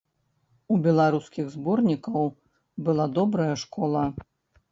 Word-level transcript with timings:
У 0.75 0.75
беларускіх 0.87 1.45
зборнікаў 1.57 2.25
была 2.87 3.05
добрая 3.17 3.49
школа. 3.67 4.03